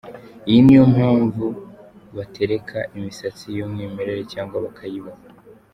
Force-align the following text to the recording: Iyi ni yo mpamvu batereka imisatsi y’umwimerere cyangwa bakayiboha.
Iyi 0.49 0.59
ni 0.63 0.73
yo 0.77 0.83
mpamvu 0.93 1.45
batereka 2.15 2.77
imisatsi 2.97 3.45
y’umwimerere 3.57 4.21
cyangwa 4.33 4.55
bakayiboha. 4.65 5.21